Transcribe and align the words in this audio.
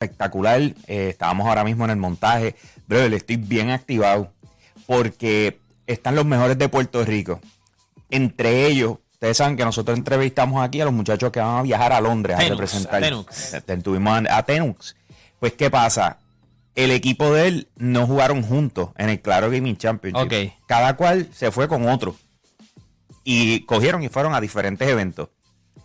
espectacular. 0.00 0.60
Eh, 0.86 1.08
estábamos 1.10 1.46
ahora 1.46 1.62
mismo 1.62 1.84
en 1.84 1.90
el 1.90 1.98
montaje. 1.98 2.56
Brother, 2.88 3.12
estoy 3.12 3.36
bien 3.36 3.68
activado 3.68 4.32
porque 4.86 5.60
están 5.86 6.14
los 6.14 6.24
mejores 6.24 6.56
de 6.56 6.70
Puerto 6.70 7.04
Rico. 7.04 7.38
Entre 8.08 8.66
ellos, 8.66 8.96
ustedes 9.12 9.36
saben 9.36 9.58
que 9.58 9.64
nosotros 9.64 9.98
entrevistamos 9.98 10.64
aquí 10.64 10.80
a 10.80 10.86
los 10.86 10.94
muchachos 10.94 11.30
que 11.30 11.40
van 11.40 11.58
a 11.58 11.62
viajar 11.62 11.92
a 11.92 12.00
Londres 12.00 12.38
a 12.38 12.48
representar. 12.48 13.02
Tenux. 13.02 13.52
Eh, 13.52 13.76
Tuvimos 13.84 14.26
a, 14.26 14.38
a 14.38 14.42
Tenux. 14.42 14.96
Pues, 15.38 15.52
¿qué 15.52 15.70
pasa? 15.70 16.16
El 16.74 16.92
equipo 16.92 17.34
de 17.34 17.48
él 17.48 17.68
no 17.76 18.06
jugaron 18.06 18.42
juntos 18.42 18.90
en 18.96 19.10
el 19.10 19.20
Claro 19.20 19.50
Gaming 19.50 19.76
Championship. 19.76 20.24
Ok. 20.24 20.64
Cada 20.66 20.96
cual 20.96 21.28
se 21.34 21.50
fue 21.50 21.68
con 21.68 21.86
otro. 21.86 22.16
Y 23.22 23.66
cogieron 23.66 24.02
y 24.02 24.08
fueron 24.08 24.32
a 24.34 24.40
diferentes 24.40 24.88
eventos. 24.88 25.28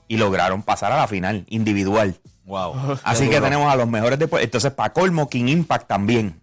Y 0.07 0.15
lograron 0.15 0.63
pasar 0.63 0.93
a 0.93 0.97
la 0.99 1.07
final, 1.07 1.45
individual. 1.49 2.15
Wow. 2.45 2.97
Así 3.03 3.29
que 3.29 3.41
tenemos 3.41 3.71
a 3.71 3.75
los 3.75 3.87
mejores 3.87 4.17
después. 4.19 4.43
Entonces, 4.43 4.71
para 4.71 4.93
colmo, 4.93 5.29
King 5.29 5.47
Impact 5.47 5.87
también. 5.87 6.39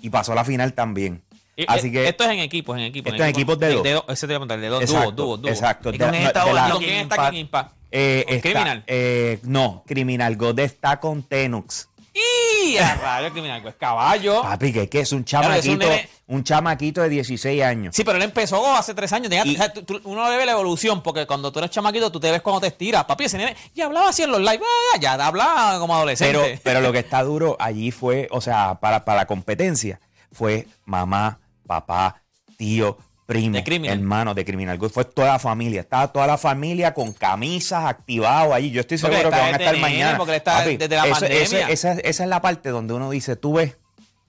Y 0.00 0.10
pasó 0.10 0.32
a 0.32 0.34
la 0.34 0.44
final 0.44 0.72
también. 0.72 1.22
Así 1.68 1.92
que. 1.92 2.08
Esto 2.08 2.24
es 2.24 2.30
en 2.30 2.38
equipos, 2.40 2.76
en 2.76 2.84
equipos. 2.84 3.12
Esto 3.12 3.22
es 3.22 3.28
en 3.28 3.34
equipos 3.36 3.58
de 3.58 3.74
dos. 3.92 4.04
Ese 4.08 4.26
te 4.26 4.32
voy 4.32 4.36
a 4.36 4.38
contar, 4.40 4.58
de 4.60 4.68
dos. 4.68 4.82
exacto, 4.82 5.12
Dúo, 5.12 5.26
dúo, 5.26 5.36
dúo. 5.36 5.50
Exacto. 5.50 5.90
¿Y 5.92 5.98
con 5.98 6.10
De- 6.10 6.24
esta 6.24 6.44
de 6.44 6.52
la- 6.54 6.68
¿Y 6.68 6.70
con 6.72 6.82
quién 6.82 6.96
está. 7.02 7.30
King 7.30 7.38
Impact? 7.38 7.72
eh, 7.92 8.24
¿Con 8.26 8.36
está- 8.36 8.50
Criminal? 8.50 8.84
eh, 8.86 9.38
no, 9.44 9.84
Criminal 9.86 10.36
God 10.36 10.58
está 10.60 10.98
con 10.98 11.22
Tenux. 11.22 11.88
¡Y! 12.14 12.76
A 12.76 12.94
rayo 12.96 13.32
criminal, 13.32 13.62
pues 13.62 13.74
caballo. 13.76 14.42
Papi, 14.42 14.72
que, 14.72 14.88
que 14.88 15.00
es 15.00 15.12
un 15.12 15.22
Claro, 15.22 15.54
es 15.54 15.66
un 15.66 15.78
chamaquito, 15.78 16.08
un 16.26 16.44
chamaquito 16.44 17.00
de 17.02 17.08
16 17.08 17.62
años. 17.62 17.96
Sí, 17.96 18.04
pero 18.04 18.18
él 18.18 18.22
empezó 18.24 18.74
hace 18.76 18.92
tres 18.94 19.12
años. 19.12 19.30
Tenía- 19.30 19.46
Y- 19.46 19.54
o 19.54 19.58
sea, 19.58 19.72
tú- 19.72 19.82
tú- 19.82 20.00
uno 20.04 20.30
le 20.30 20.36
ve 20.36 20.44
la 20.46 20.52
evolución, 20.52 21.02
porque 21.02 21.26
cuando 21.26 21.50
tú 21.50 21.58
eres 21.58 21.70
chamaquito, 21.70 22.12
tú 22.12 22.20
te 22.20 22.30
ves 22.30 22.42
cuando 22.42 22.60
te 22.60 22.66
estiras. 22.68 23.04
Papi, 23.04 23.24
ese 23.24 23.38
nene 23.38 23.56
ya 23.74 23.86
hablaba 23.86 24.10
así 24.10 24.22
en 24.22 24.30
los 24.30 24.40
live. 24.40 24.60
ah, 24.94 24.98
ya 25.00 25.14
hablaba 25.14 25.78
como 25.78 25.94
adolescente. 25.94 26.38
Pero, 26.38 26.60
pero 26.62 26.80
lo 26.80 26.92
que 26.92 26.98
está 27.00 27.22
duro 27.22 27.56
allí 27.58 27.90
fue, 27.90 28.28
o 28.30 28.40
sea, 28.40 28.74
para, 28.80 29.04
para 29.04 29.18
la 29.22 29.26
competencia, 29.26 30.00
fue 30.32 30.66
mamá, 30.84 31.40
papá, 31.66 32.22
tío, 32.58 32.98
primo, 33.26 33.56
De 33.56 33.64
Criminal. 33.64 33.98
hermano 33.98 34.34
de 34.34 34.44
Criminal 34.44 34.78
God. 34.78 34.90
Fue 34.90 35.04
toda 35.04 35.28
la 35.28 35.38
familia. 35.38 35.80
Estaba 35.82 36.12
toda 36.12 36.26
la 36.26 36.36
familia 36.38 36.92
con 36.94 37.12
camisas 37.12 37.84
activados 37.84 38.52
allí. 38.54 38.70
Yo 38.70 38.80
estoy 38.80 38.98
seguro 38.98 39.22
que 39.24 39.28
van 39.30 39.54
a 39.54 39.56
estar 39.56 39.76
mañana. 39.78 40.18
porque 40.18 40.36
está 40.36 40.64
desde 40.64 40.88
la 40.88 41.04
pandemia. 41.06 41.68
esa, 41.68 41.92
esa 41.92 42.22
es 42.24 42.28
la 42.28 42.40
parte 42.42 42.68
donde 42.70 42.94
uno 42.94 43.10
dice, 43.10 43.36
tú 43.36 43.54
ves, 43.54 43.76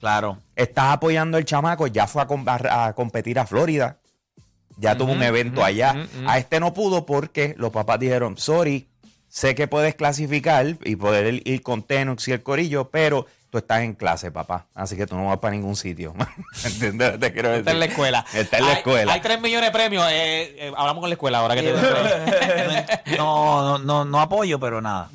Claro. 0.00 0.38
estás 0.56 0.92
apoyando 0.92 1.36
al 1.38 1.44
chamaco, 1.44 1.86
ya 1.86 2.06
fue 2.06 2.22
a, 2.22 2.26
com- 2.26 2.44
a- 2.48 2.86
a 2.86 2.92
competir 2.94 3.38
a 3.38 3.46
Florida, 3.46 3.98
ya 4.76 4.96
tuvo 4.96 5.12
un 5.12 5.22
evento 5.22 5.64
allá. 5.64 6.06
A 6.26 6.38
este 6.38 6.60
no 6.60 6.74
pudo 6.74 7.06
porque 7.06 7.54
los 7.58 7.70
papás 7.72 7.98
dijeron, 8.00 8.36
sorry, 8.36 8.88
sé 9.28 9.54
que 9.54 9.66
puedes 9.68 9.94
clasificar 9.94 10.76
y 10.84 10.96
poder 10.96 11.40
ir 11.46 11.62
con 11.62 11.82
Tenux 11.82 12.26
y 12.28 12.32
el 12.32 12.42
corillo, 12.42 12.90
pero 12.90 13.26
tú 13.54 13.58
estás 13.58 13.82
en 13.82 13.94
clase, 13.94 14.32
papá, 14.32 14.66
así 14.74 14.96
que 14.96 15.06
tú 15.06 15.14
no 15.16 15.26
vas 15.26 15.38
para 15.38 15.52
ningún 15.54 15.76
sitio. 15.76 16.12
Te 17.20 17.32
quiero 17.32 17.50
decir. 17.50 17.58
Está 17.60 17.70
en 17.70 17.78
la 17.78 17.84
escuela. 17.84 18.24
Está 18.34 18.58
en 18.58 18.64
la 18.64 18.70
Hay- 18.72 18.76
escuela. 18.78 19.12
Hay, 19.12 19.20
tres 19.20 19.40
millones 19.40 19.68
de 19.68 19.72
premios. 19.72 20.04
eh, 20.10 20.56
eh, 20.66 20.72
hablamos 20.76 21.00
con 21.00 21.08
la 21.08 21.14
escuela 21.14 21.38
ahora 21.38 21.54
que 21.54 21.62
te 21.62 21.72
No, 23.16 23.62
no, 23.62 23.78
no, 23.78 24.04
no 24.04 24.20
apoyo, 24.20 24.58
pero 24.58 24.80
nada. 24.80 25.08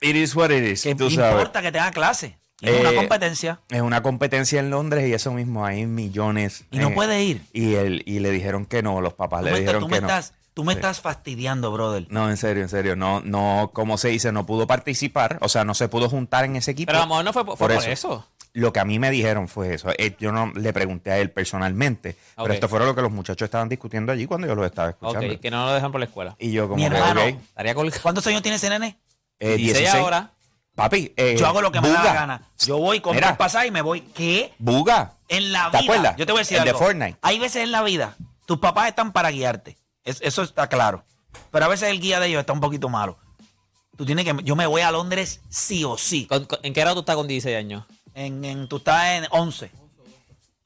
It 0.00 0.14
is 0.14 0.36
what 0.36 0.50
it 0.50 0.62
is, 0.64 0.82
¿Qué 0.84 0.94
tú 0.94 1.10
sabes. 1.10 1.32
importa 1.32 1.60
que 1.62 1.72
tenga 1.72 1.90
clase? 1.90 2.38
Es 2.62 2.78
una 2.80 2.90
Eh, 2.90 2.94
competencia. 2.94 3.58
Es 3.70 3.80
una 3.80 4.02
competencia 4.02 4.60
en 4.60 4.70
Londres 4.70 5.08
y 5.08 5.12
eso 5.14 5.32
mismo, 5.32 5.64
hay 5.66 5.86
millones. 5.86 6.64
Y 6.70 6.78
no 6.78 6.90
eh, 6.90 6.92
puede 6.94 7.24
ir. 7.24 7.42
Y, 7.52 7.74
él, 7.74 8.02
y 8.06 8.20
le 8.20 8.30
dijeron 8.30 8.66
que 8.66 8.82
no, 8.82 9.00
los 9.00 9.14
papás 9.14 9.40
Tú 9.40 9.46
le 9.50 9.60
dijeron 9.60 9.80
tú 9.80 9.88
que 9.88 9.94
me 9.96 10.00
no. 10.02 10.06
estás, 10.06 10.32
tú 10.54 10.64
me 10.64 10.72
Sí. 10.74 10.78
estás 10.78 11.00
fastidiando, 11.00 11.70
brother. 11.72 12.06
No, 12.10 12.28
en 12.30 12.36
serio, 12.36 12.62
en 12.62 12.68
serio. 12.68 12.96
No, 12.96 13.20
no, 13.20 13.70
como 13.72 13.98
se 13.98 14.08
dice, 14.08 14.32
no 14.32 14.46
pudo 14.46 14.66
participar. 14.66 15.38
O 15.40 15.48
sea, 15.48 15.64
no 15.64 15.74
se 15.74 15.88
pudo 15.88 16.08
juntar 16.08 16.44
en 16.44 16.56
ese 16.56 16.70
equipo. 16.72 16.88
Pero 16.88 16.98
a 16.98 17.02
lo 17.02 17.08
mejor 17.08 17.24
no 17.24 17.32
fue 17.32 17.44
por, 17.44 17.56
fue 17.56 17.68
por 17.74 17.84
eso. 17.88 18.26
Lo 18.52 18.72
que 18.72 18.80
a 18.80 18.84
mí 18.84 18.98
me 18.98 19.10
dijeron 19.12 19.46
fue 19.46 19.74
eso. 19.74 19.90
Eh, 19.96 20.16
yo 20.18 20.32
no 20.32 20.50
le 20.56 20.72
pregunté 20.72 21.12
a 21.12 21.18
él 21.18 21.30
personalmente. 21.30 22.16
Pero 22.36 22.52
esto 22.52 22.68
fue 22.68 22.80
lo 22.80 22.94
que 22.96 23.02
los 23.02 23.12
muchachos 23.12 23.46
estaban 23.46 23.68
discutiendo 23.68 24.10
allí 24.10 24.26
cuando 24.26 24.46
yo 24.48 24.54
los 24.56 24.66
estaba 24.66 24.90
escuchando. 24.90 25.34
Ok, 25.34 25.40
que 25.40 25.50
no 25.52 25.66
lo 25.66 25.72
dejan 25.72 25.92
por 25.92 26.00
la 26.00 26.06
escuela. 26.06 26.34
Y 26.38 26.50
yo 26.50 26.64
como 26.68 26.82
Mi 26.82 26.88
que, 26.90 26.96
hermano. 26.96 27.20
ok, 27.22 27.28
Estaría 27.28 27.74
colgado. 27.76 28.02
¿Cuántos 28.02 28.26
años 28.26 28.42
tiene 28.42 28.56
ese 28.56 28.68
nene? 28.68 28.98
eh, 29.38 29.56
16 29.56 29.74
16. 29.78 29.94
ahora. 30.02 30.30
Papi, 30.74 31.12
eh, 31.16 31.36
Yo 31.38 31.46
hago 31.46 31.60
lo 31.62 31.70
que 31.70 31.80
me 31.80 31.88
da 31.90 32.02
la 32.02 32.12
gana. 32.14 32.42
Yo 32.58 32.78
voy, 32.78 33.00
compro 33.00 33.20
Mira. 33.20 33.30
el 33.30 33.36
pasaje 33.36 33.66
y 33.68 33.70
me 33.70 33.82
voy. 33.82 34.00
¿Qué? 34.00 34.52
Buga. 34.58 35.12
En 35.28 35.52
la 35.52 35.70
¿Te 35.70 35.78
vida. 35.82 35.92
acuerdas? 35.92 36.16
Yo 36.16 36.26
te 36.26 36.32
voy 36.32 36.40
a 36.40 36.42
decir 36.42 36.58
El 36.58 36.64
de 36.64 36.70
algo. 36.70 36.80
Fortnite. 36.80 37.18
Hay 37.22 37.38
veces 37.38 37.62
en 37.64 37.70
la 37.70 37.82
vida, 37.82 38.16
tus 38.46 38.58
papás 38.58 38.88
están 38.88 39.12
para 39.12 39.30
guiarte. 39.30 39.76
Es- 40.10 40.20
eso 40.22 40.42
está 40.42 40.68
claro. 40.68 41.04
Pero 41.50 41.64
a 41.64 41.68
veces 41.68 41.88
el 41.90 42.00
guía 42.00 42.20
de 42.20 42.26
ellos 42.28 42.40
está 42.40 42.52
un 42.52 42.60
poquito 42.60 42.88
malo. 42.88 43.18
Tú 43.96 44.04
tienes 44.06 44.24
que. 44.24 44.34
Yo 44.44 44.56
me 44.56 44.66
voy 44.66 44.80
a 44.82 44.90
Londres 44.90 45.40
sí 45.50 45.84
o 45.84 45.96
sí. 45.98 46.26
¿Con- 46.26 46.44
con- 46.46 46.58
¿En 46.62 46.72
qué 46.72 46.80
grado 46.80 46.94
tú 46.96 47.00
estás 47.00 47.16
con 47.16 47.28
16 47.28 47.56
años? 47.56 47.84
En, 48.14 48.44
en- 48.44 48.68
tú 48.68 48.78
estás 48.78 49.04
en 49.16 49.26
11. 49.30 49.70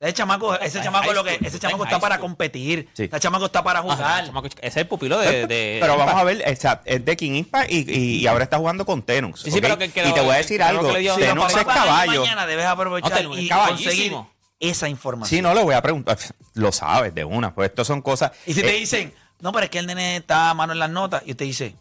Ese 0.00 0.12
chamaco, 0.12 0.54
ese 0.58 0.78
en 0.78 0.84
chamaco, 0.84 1.06
high 1.06 1.14
lo 1.14 1.24
que, 1.24 1.30
school, 1.34 1.46
ese 1.46 1.56
está 1.56 1.66
en 1.68 1.70
chamaco 1.72 1.84
high 1.84 1.92
está 1.94 2.00
para 2.00 2.14
school. 2.16 2.28
competir. 2.28 2.88
Sí. 2.92 3.04
Ese 3.04 3.20
chamaco 3.20 3.46
está 3.46 3.62
para 3.64 3.80
jugar. 3.80 4.26
chamaco, 4.26 4.46
ese 4.48 4.58
es 4.62 4.76
el 4.76 4.86
pupilo 4.86 5.18
de. 5.18 5.46
de- 5.46 5.78
Pero 5.80 5.96
vamos 5.96 6.14
a 6.14 6.24
ver, 6.24 6.44
o 6.46 6.56
sea, 6.60 6.82
es 6.84 7.04
de 7.04 7.16
King 7.16 7.32
Impact 7.36 7.70
y, 7.70 7.90
y- 7.90 8.16
y 8.20 8.26
ahora 8.26 8.44
está 8.44 8.58
jugando 8.58 8.84
con 8.84 9.02
Tenux. 9.02 9.40
Sí, 9.40 9.50
sí, 9.50 9.58
¿ok? 9.58 9.62
pero 9.62 9.78
que- 9.78 9.90
que 9.90 10.00
y 10.06 10.12
te 10.12 10.18
lo- 10.18 10.24
voy 10.24 10.34
a 10.34 10.38
decir 10.38 10.58
que 10.58 10.64
lo 10.64 10.68
algo. 10.68 10.86
que 10.88 10.92
le 10.94 11.00
dio- 11.00 11.14
Si 11.14 11.20
los 11.20 11.28
Tenux 11.30 11.52
papás 11.54 11.66
es 11.68 11.74
caballo. 11.74 12.20
Mañana 12.20 12.46
debes 12.46 12.66
aprovechar 12.66 13.24
No, 13.24 13.38
y 13.38 13.48
caballísimo. 13.48 13.86
conseguir 13.86 14.16
esa 14.60 14.88
información. 14.88 15.36
Sí, 15.38 15.42
no 15.42 15.54
le 15.54 15.62
voy 15.62 15.74
a 15.74 15.80
preguntar. 15.82 16.18
Lo 16.54 16.70
sabes 16.70 17.14
de 17.14 17.24
una. 17.24 17.54
Pues 17.54 17.70
esto 17.70 17.84
son 17.84 18.02
cosas. 18.02 18.32
Y 18.46 18.52
si 18.52 18.60
te 18.60 18.76
eh, 18.76 18.80
dicen, 18.80 19.14
no, 19.44 19.52
pero 19.52 19.64
es 19.64 19.70
que 19.70 19.78
el 19.78 19.86
nene 19.86 20.16
está 20.16 20.48
a 20.48 20.54
mano 20.54 20.72
en 20.72 20.78
las 20.78 20.88
notas, 20.88 21.22
y 21.26 21.32
usted 21.32 21.44
dice, 21.44 21.76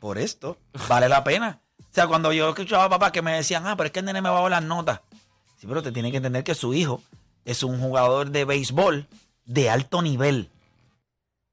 por 0.00 0.18
esto, 0.18 0.58
vale 0.86 1.08
la 1.08 1.24
pena. 1.24 1.62
O 1.80 1.84
sea, 1.90 2.06
cuando 2.06 2.30
yo 2.30 2.50
escuchaba 2.50 2.84
a 2.84 2.90
papá 2.90 3.10
que 3.10 3.22
me 3.22 3.32
decían, 3.32 3.66
ah, 3.66 3.74
pero 3.74 3.86
es 3.86 3.92
que 3.92 4.00
el 4.00 4.04
nene 4.04 4.20
me 4.20 4.28
va 4.28 4.46
a 4.46 4.50
las 4.50 4.62
notas. 4.62 5.00
Sí, 5.56 5.66
pero 5.66 5.82
te 5.82 5.92
tiene 5.92 6.10
que 6.10 6.18
entender 6.18 6.44
que 6.44 6.54
su 6.54 6.74
hijo 6.74 7.02
es 7.46 7.62
un 7.62 7.80
jugador 7.80 8.32
de 8.32 8.44
béisbol 8.44 9.08
de 9.46 9.70
alto 9.70 10.02
nivel. 10.02 10.50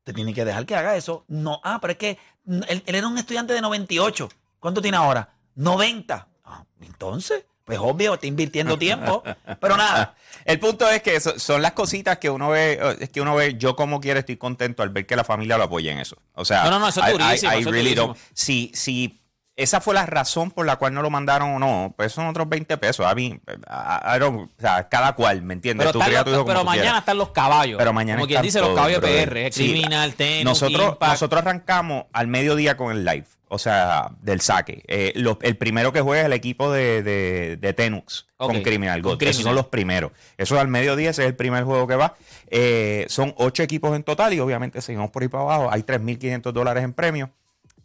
Te 0.03 0.11
tiene 0.11 0.33
que 0.33 0.43
dejar 0.43 0.65
que 0.65 0.75
haga 0.75 0.97
eso. 0.97 1.23
No, 1.29 1.61
ah, 1.63 1.79
pero 1.79 1.93
es 1.93 1.97
que 1.97 2.17
él, 2.45 2.83
él 2.85 2.95
era 2.95 3.07
un 3.07 3.17
estudiante 3.17 3.53
de 3.53 3.61
98. 3.61 4.27
¿Cuánto 4.59 4.81
tiene 4.81 4.97
ahora? 4.97 5.33
90. 5.55 6.27
Ah, 6.43 6.65
entonces, 6.81 7.45
pues 7.65 7.79
obvio, 7.79 8.15
está 8.15 8.27
invirtiendo 8.27 8.77
tiempo. 8.77 9.23
Pero 9.61 9.77
nada, 9.77 10.15
El 10.45 10.59
punto 10.59 10.89
es 10.89 11.01
que 11.01 11.15
eso- 11.15 11.39
son 11.39 11.61
las 11.61 11.71
cositas 11.71 12.17
que 12.17 12.29
uno 12.29 12.49
ve, 12.49 12.79
es 12.99 13.09
que 13.09 13.21
uno 13.21 13.35
ve, 13.35 13.55
yo 13.57 13.75
como 13.75 14.01
quiera 14.01 14.19
estoy 14.19 14.35
contento 14.37 14.83
al 14.83 14.89
ver 14.89 15.05
que 15.05 15.15
la 15.15 15.23
familia 15.23 15.57
lo 15.57 15.63
apoya 15.63 15.91
en 15.91 15.99
eso. 15.99 16.17
O 16.33 16.43
sea, 16.45 16.63
No, 16.65 16.71
no, 16.71 16.79
no, 16.79 16.87
eso 16.89 17.01
es 17.01 17.07
I- 17.07 17.09
I- 17.09 17.17
durísimo, 17.17 17.51
I 17.53 17.63
really 17.63 17.95
durísimo. 17.95 18.15
don't- 18.15 18.17
Si, 18.33 18.71
si 18.73 19.19
esa 19.55 19.79
fue 19.81 19.93
la 19.93 20.05
razón 20.07 20.49
por 20.51 20.65
la 20.65 20.77
cual 20.77 20.93
no 20.95 21.01
lo 21.03 21.09
mandaron 21.11 21.51
o 21.55 21.59
no, 21.59 21.93
pues 21.95 22.11
son 22.11 22.25
otros 22.25 22.49
20 22.49 22.75
pesos. 22.77 23.05
A 23.05 23.13
mí, 23.13 23.39
o 23.69 24.49
sea, 24.59 24.89
cada 24.89 25.13
cual, 25.13 25.43
¿me 25.43 25.53
entiendes? 25.53 25.85
Pero, 25.85 25.99
Tú 25.99 26.01
a 26.03 26.07
los- 26.07 26.65
mañana 26.65 26.81
quieras. 26.81 26.99
están 26.99 27.17
los 27.17 27.29
caballos. 27.29 27.77
Pero 27.77 27.93
mañana 27.93 28.17
Como 28.19 28.27
quien 28.27 28.41
dice, 28.41 28.59
los 28.59 28.75
caballos. 28.75 28.99
PR, 28.99 29.51
Sí. 29.51 29.69
Criminal, 29.71 30.13
Nosotros, 30.43 30.89
Impact. 30.93 31.11
nosotros 31.13 31.41
arrancamos 31.43 32.05
al 32.13 32.27
mediodía 32.27 32.75
con 32.77 32.91
el 32.91 33.05
live, 33.05 33.25
o 33.53 33.59
sea, 33.59 34.09
del 34.21 34.41
saque. 34.41 34.83
Eh, 34.87 35.13
lo- 35.15 35.37
el 35.41 35.55
primero 35.57 35.93
que 35.93 36.01
juega 36.01 36.21
es 36.21 36.25
el 36.27 36.33
equipo 36.33 36.71
de, 36.71 37.03
de, 37.03 37.57
de 37.57 37.73
Tenux 37.73 38.27
con 38.37 38.61
Criminal 38.63 39.01
con 39.01 39.11
God. 39.11 39.17
Criminal. 39.19 39.31
Esos 39.31 39.43
son 39.43 39.55
los 39.55 39.67
primeros. 39.67 40.11
Eso 40.37 40.55
es 40.55 40.61
al 40.61 40.67
mediodía, 40.67 41.11
ese 41.11 41.21
es 41.23 41.27
el 41.29 41.35
primer 41.35 41.63
juego 41.63 41.87
que 41.87 41.95
va. 41.95 42.15
Eh, 42.47 43.05
son 43.09 43.33
ocho 43.37 43.63
equipos 43.63 43.95
en 43.95 44.03
total 44.03 44.33
y 44.33 44.39
obviamente 44.39 44.81
seguimos 44.81 45.11
por 45.11 45.21
ahí 45.23 45.29
para 45.29 45.43
abajo. 45.43 45.69
Hay 45.71 45.83
3.500 45.83 46.51
dólares 46.51 46.83
en 46.83 46.93
premios. 46.93 47.29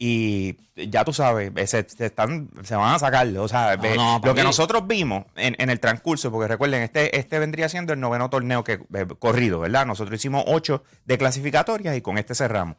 Y 0.00 0.56
ya 0.76 1.04
tú 1.04 1.12
sabes, 1.12 1.50
se, 1.68 1.84
se 1.88 2.06
están, 2.06 2.48
se 2.62 2.76
van 2.76 2.94
a 2.94 2.98
sacar. 3.00 3.26
O 3.36 3.48
sea, 3.48 3.74
No, 3.76 3.82
ve- 3.82 3.96
no, 3.96 4.20
lo 4.24 4.32
que 4.34 4.44
nosotros 4.44 4.86
vimos 4.86 5.24
en, 5.34 5.56
en 5.58 5.70
el 5.70 5.80
transcurso, 5.80 6.30
porque 6.30 6.46
recuerden, 6.46 6.82
este, 6.82 7.18
este 7.18 7.40
vendría 7.40 7.68
siendo 7.68 7.92
el 7.92 7.98
noveno 7.98 8.30
torneo 8.30 8.62
que 8.62 8.74
eh, 8.94 9.06
corrido, 9.18 9.58
¿verdad? 9.58 9.86
Nosotros 9.86 10.14
hicimos 10.20 10.44
ocho 10.46 10.84
de 11.04 11.18
clasificatorias 11.18 11.96
y 11.96 12.00
con 12.00 12.16
este 12.16 12.36
cerramos. 12.36 12.76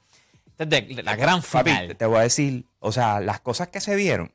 La 1.03 1.15
gran 1.15 1.41
Papi, 1.41 1.71
final. 1.71 1.95
te 1.95 2.05
voy 2.05 2.19
a 2.19 2.21
decir, 2.21 2.65
o 2.79 2.91
sea, 2.91 3.19
las 3.19 3.39
cosas 3.39 3.69
que 3.69 3.79
se 3.79 3.95
vieron. 3.95 4.31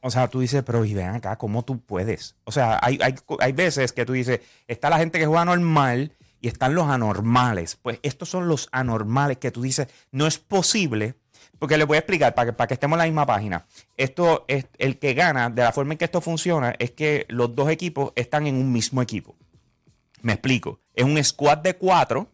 O 0.00 0.10
sea, 0.10 0.28
tú 0.28 0.40
dices, 0.40 0.62
pero 0.64 0.84
y 0.84 0.94
ven 0.94 1.08
acá, 1.08 1.36
¿cómo 1.36 1.64
tú 1.64 1.80
puedes? 1.80 2.36
O 2.44 2.52
sea, 2.52 2.78
hay, 2.80 2.98
hay, 3.02 3.16
hay 3.40 3.52
veces 3.52 3.92
que 3.92 4.06
tú 4.06 4.12
dices, 4.12 4.40
está 4.68 4.88
la 4.88 4.98
gente 4.98 5.18
que 5.18 5.26
juega 5.26 5.44
normal 5.44 6.12
y 6.40 6.48
están 6.48 6.74
los 6.74 6.88
anormales. 6.88 7.76
Pues 7.76 7.98
estos 8.02 8.28
son 8.28 8.46
los 8.48 8.68
anormales 8.70 9.38
que 9.38 9.50
tú 9.50 9.62
dices, 9.62 9.88
no 10.12 10.26
es 10.26 10.38
posible. 10.38 11.14
Porque 11.58 11.78
les 11.78 11.86
voy 11.86 11.96
a 11.96 12.00
explicar 12.00 12.34
para 12.34 12.46
que, 12.46 12.52
para 12.52 12.68
que 12.68 12.74
estemos 12.74 12.96
en 12.96 12.98
la 12.98 13.04
misma 13.06 13.26
página. 13.26 13.66
Esto 13.96 14.44
es 14.46 14.66
el 14.78 14.98
que 14.98 15.14
gana, 15.14 15.48
de 15.48 15.62
la 15.62 15.72
forma 15.72 15.94
en 15.94 15.98
que 15.98 16.04
esto 16.04 16.20
funciona, 16.20 16.74
es 16.78 16.90
que 16.90 17.24
los 17.28 17.54
dos 17.54 17.70
equipos 17.70 18.12
están 18.14 18.46
en 18.46 18.56
un 18.56 18.70
mismo 18.72 19.00
equipo. 19.00 19.36
Me 20.20 20.34
explico. 20.34 20.80
Es 20.94 21.04
un 21.04 21.22
squad 21.24 21.58
de 21.58 21.76
cuatro. 21.76 22.28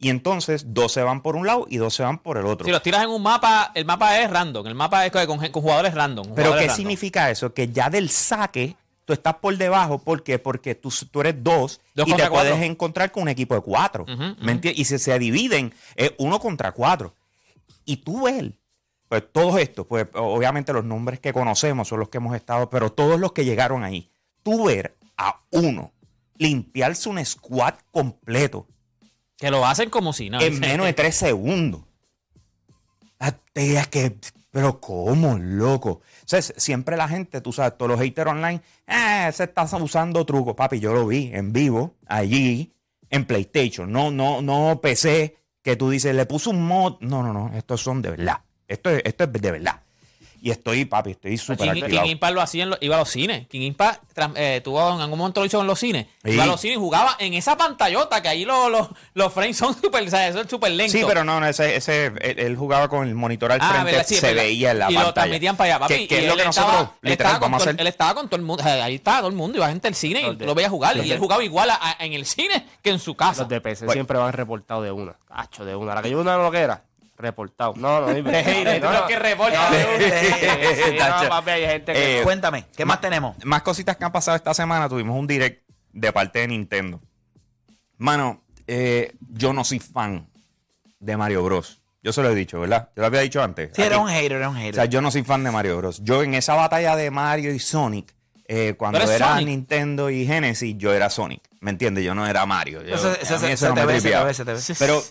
Y 0.00 0.10
entonces 0.10 0.66
dos 0.68 0.92
se 0.92 1.02
van 1.02 1.22
por 1.22 1.34
un 1.34 1.46
lado 1.46 1.66
y 1.68 1.78
dos 1.78 1.94
se 1.94 2.04
van 2.04 2.18
por 2.18 2.36
el 2.38 2.46
otro. 2.46 2.64
Si 2.64 2.70
los 2.70 2.82
tiras 2.82 3.02
en 3.02 3.10
un 3.10 3.22
mapa, 3.22 3.72
el 3.74 3.84
mapa 3.84 4.20
es 4.20 4.30
random. 4.30 4.66
El 4.68 4.74
mapa 4.76 5.04
es 5.04 5.12
con, 5.26 5.38
jugadores 5.52 5.92
random. 5.94 6.24
Pero 6.26 6.34
jugadores 6.50 6.60
¿qué 6.60 6.66
random. 6.68 6.76
significa 6.76 7.30
eso? 7.30 7.52
Que 7.52 7.68
ya 7.68 7.90
del 7.90 8.08
saque 8.08 8.76
tú 9.04 9.12
estás 9.12 9.34
por 9.36 9.56
debajo. 9.56 9.98
¿Por 9.98 10.22
qué? 10.22 10.38
Porque 10.38 10.76
tú, 10.76 10.92
tú 11.10 11.20
eres 11.20 11.42
dos, 11.42 11.80
Dos 11.94 12.06
y 12.06 12.12
te 12.12 12.16
cuatro. 12.28 12.30
puedes 12.34 12.62
encontrar 12.62 13.10
con 13.10 13.24
un 13.24 13.28
equipo 13.30 13.54
de 13.56 13.60
cuatro. 13.60 14.04
Ujú, 14.04 14.12
¿Me 14.16 14.26
ujú. 14.32 14.50
entiendes? 14.50 14.78
Y 14.78 14.84
si 14.84 14.98
se 15.00 15.18
dividen, 15.18 15.74
es 15.96 16.12
uno 16.18 16.38
contra 16.38 16.70
cuatro. 16.72 17.14
Y 17.84 17.96
tú 17.96 18.24
ves 18.24 18.44
Pues 19.08 19.24
todos 19.32 19.58
estos, 19.58 19.86
pues 19.86 20.06
obviamente 20.14 20.72
los 20.72 20.84
nombres 20.84 21.18
que 21.18 21.32
conocemos 21.32 21.88
son 21.88 21.98
los 22.00 22.08
que 22.10 22.18
hemos 22.18 22.36
estado, 22.36 22.68
pero 22.70 22.92
todos 22.92 23.18
los 23.18 23.32
que 23.32 23.44
llegaron 23.46 23.82
ahí, 23.82 24.10
tú 24.42 24.66
ver 24.66 24.96
a 25.16 25.40
uno 25.50 25.90
limpiarse 26.36 27.08
un 27.08 27.24
squad 27.24 27.74
completo 27.90 28.66
Que 29.38 29.50
lo 29.50 29.64
hacen 29.64 29.88
como 29.88 30.12
si 30.12 30.28
nada. 30.28 30.44
en 30.44 30.58
menos 30.58 30.86
de 30.86 30.92
tres 30.92 31.14
segundos. 31.16 31.82
Ah, 33.20 33.34
que, 33.90 34.16
pero 34.52 34.80
¿cómo, 34.80 35.36
loco? 35.36 35.90
O 35.90 36.02
sea, 36.24 36.40
siempre 36.40 36.96
la 36.96 37.08
gente, 37.08 37.40
tú 37.40 37.52
sabes, 37.52 37.76
todos 37.76 37.90
los 37.90 38.00
haters 38.00 38.30
online, 38.30 38.60
eh, 38.86 39.28
se 39.32 39.44
están 39.44 39.66
usando 39.82 40.24
trucos. 40.24 40.54
Papi, 40.54 40.78
yo 40.78 40.94
lo 40.94 41.04
vi 41.08 41.30
en 41.34 41.52
vivo, 41.52 41.96
allí, 42.06 42.72
en 43.10 43.24
PlayStation. 43.24 43.90
No, 43.90 44.12
no, 44.12 44.40
no 44.40 44.80
PC, 44.80 45.36
que 45.62 45.74
tú 45.74 45.90
dices, 45.90 46.14
le 46.14 46.26
puse 46.26 46.50
un 46.50 46.64
mod. 46.64 46.98
No, 47.00 47.24
no, 47.24 47.32
no, 47.32 47.50
estos 47.56 47.80
son 47.80 48.00
de 48.00 48.10
verdad. 48.10 48.40
Esto 48.68 48.90
es, 48.90 49.02
esto 49.04 49.24
es 49.24 49.32
de 49.32 49.50
verdad. 49.50 49.82
Y 50.40 50.50
estoy, 50.50 50.84
papi, 50.84 51.10
estoy 51.12 51.36
súper 51.36 51.72
King, 51.72 51.82
King. 51.86 52.00
Impact 52.04 52.34
lo 52.34 52.40
hacía, 52.40 52.62
en 52.62 52.70
lo- 52.70 52.78
iba 52.80 52.94
a 52.94 53.00
los 53.00 53.08
cines. 53.10 53.48
King 53.48 53.72
tras- 53.74 53.98
eh, 54.36 54.60
tuvo 54.62 54.94
en 54.94 55.00
algún 55.00 55.18
momento 55.18 55.40
lo 55.40 55.46
hizo 55.46 55.60
en 55.60 55.66
los 55.66 55.78
cines. 55.80 56.06
Sí. 56.24 56.30
Iba 56.30 56.44
a 56.44 56.46
los 56.46 56.60
cines 56.60 56.76
y 56.76 56.80
jugaba 56.80 57.16
en 57.18 57.34
esa 57.34 57.56
pantallota 57.56 58.22
que 58.22 58.28
ahí 58.28 58.44
los, 58.44 58.70
los, 58.70 58.88
los 59.14 59.32
frames 59.32 59.56
son 59.56 59.74
súper, 59.80 60.06
o 60.06 60.10
sea, 60.10 60.32
súper 60.48 60.70
lento. 60.72 60.96
Sí, 60.96 61.02
pero 61.06 61.24
no, 61.24 61.40
no, 61.40 61.46
ese, 61.46 61.74
ese, 61.76 62.06
él, 62.20 62.38
él 62.38 62.56
jugaba 62.56 62.88
con 62.88 63.06
el 63.08 63.14
monitor 63.16 63.50
al 63.50 63.58
Ah, 63.60 63.68
frente, 63.70 63.90
¿verdad? 63.92 64.06
Sí, 64.06 64.14
es 64.14 64.20
se 64.20 64.26
verdad. 64.28 64.42
veía 64.42 64.70
en 64.70 64.78
la 64.78 64.84
y 64.84 64.94
pantalla. 64.94 65.06
lo 65.06 65.14
transmitían 65.14 65.56
para 65.56 65.70
allá, 65.74 65.78
papi. 65.80 65.94
Que, 65.94 66.08
que 66.08 66.14
y 66.14 66.18
es 66.18 66.24
lo 66.26 66.32
él 66.34 66.38
que 66.38 66.44
nosotros, 66.46 66.72
estaba- 66.72 66.92
él 67.02 67.10
literal, 67.10 67.12
estaba 67.12 67.32
con 67.40 67.40
vamos 67.40 67.56
a 67.56 67.64
todo- 67.64 67.70
hacer. 67.70 67.80
Él 67.80 67.86
estaba 67.86 68.14
con 68.14 68.28
todo 68.28 68.36
el 68.36 68.42
mundo, 68.46 68.62
ahí 68.64 68.94
estaba 68.94 69.18
todo 69.18 69.28
el 69.28 69.34
mundo, 69.34 69.58
iba 69.58 69.68
gente 69.68 69.88
al 69.88 69.94
cine 69.94 70.20
y 70.20 70.22
Los 70.24 70.32
tú 70.34 70.38
de- 70.38 70.46
lo 70.46 70.54
veías 70.54 70.70
jugar. 70.70 70.96
Y 70.96 71.00
de- 71.08 71.12
él 71.14 71.18
jugaba 71.18 71.42
igual 71.44 71.70
a- 71.70 71.78
a- 71.80 72.04
en 72.04 72.12
el 72.12 72.24
cine 72.26 72.64
que 72.82 72.90
en 72.90 72.98
su 73.00 73.14
casa. 73.16 73.42
Los 73.42 73.48
de 73.48 73.60
PC 73.60 73.84
Pues- 73.86 73.94
siempre 73.94 74.18
van 74.18 74.32
reportados 74.32 74.84
de 74.84 74.92
una. 74.92 75.16
Cacho, 75.26 75.64
de 75.64 75.74
una. 75.76 75.94
La 75.94 76.02
que 76.02 76.10
yo 76.10 76.20
una 76.20 76.36
lo 76.36 76.50
que 76.50 76.58
era, 76.58 76.82
reportado. 77.18 77.74
No, 77.76 78.00
no, 78.00 78.06
reporta 79.18 79.72
hay 81.52 81.66
gente 81.66 81.92
que... 81.92 82.20
Eh, 82.20 82.22
Cuéntame, 82.22 82.64
¿qué 82.76 82.84
más 82.84 83.00
tenemos? 83.00 83.36
Más 83.44 83.62
cositas 83.62 83.96
que 83.96 84.04
han 84.04 84.12
pasado 84.12 84.36
esta 84.36 84.54
semana. 84.54 84.88
Tuvimos 84.88 85.18
un 85.18 85.26
direct 85.26 85.68
de 85.92 86.12
parte 86.12 86.40
de 86.40 86.48
Nintendo. 86.48 87.00
Mano, 87.96 88.42
eh, 88.66 89.12
yo 89.32 89.52
no 89.52 89.64
soy 89.64 89.80
fan 89.80 90.28
de 91.00 91.16
Mario 91.16 91.42
Bros. 91.42 91.82
Yo 92.02 92.12
se 92.12 92.22
lo 92.22 92.30
he 92.30 92.34
dicho, 92.34 92.60
¿verdad? 92.60 92.90
Yo 92.94 93.00
lo 93.02 93.06
había 93.06 93.20
dicho 93.20 93.42
antes. 93.42 93.70
Sí, 93.74 93.82
era 93.82 93.98
un 93.98 94.08
hater, 94.08 94.32
era 94.32 94.48
un 94.48 94.56
O 94.56 94.58
hater. 94.60 94.74
sea, 94.76 94.84
yo 94.84 95.00
no 95.02 95.10
soy 95.10 95.24
fan 95.24 95.42
de 95.42 95.50
Mario 95.50 95.76
Bros. 95.78 96.00
Yo 96.04 96.22
en 96.22 96.34
esa 96.34 96.54
batalla 96.54 96.94
de 96.94 97.10
Mario 97.10 97.52
y 97.52 97.58
Sonic, 97.58 98.14
eh, 98.46 98.74
cuando 98.78 98.98
¿Tú 99.00 99.04
eres 99.06 99.16
era 99.16 99.30
Sonic? 99.34 99.46
Nintendo 99.48 100.08
y 100.08 100.24
Genesis, 100.24 100.76
yo 100.78 100.92
era 100.92 101.10
Sonic. 101.10 101.42
¿Me 101.60 101.70
entiendes? 101.70 102.04
Yo 102.04 102.14
no 102.14 102.26
era 102.26 102.46
Mario. 102.46 102.82
Yo- 102.84 102.96
se- 102.96 103.24
se 103.56 103.68
no 103.68 103.74
te 103.74 103.84
ve, 103.84 104.00
se 104.00 104.10
te 104.10 104.24
ve, 104.24 104.34
se 104.34 104.44
te 104.44 104.52
ve. 104.54 104.60
Pero 104.78 105.02